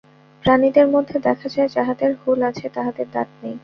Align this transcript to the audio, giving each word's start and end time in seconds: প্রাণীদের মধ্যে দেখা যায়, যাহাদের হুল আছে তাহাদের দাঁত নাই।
প্রাণীদের 0.43 0.87
মধ্যে 0.87 1.17
দেখা 1.19 1.47
যায়, 1.49 1.69
যাহাদের 1.69 2.11
হুল 2.15 2.39
আছে 2.43 2.65
তাহাদের 2.69 3.07
দাঁত 3.11 3.29
নাই। 3.43 3.55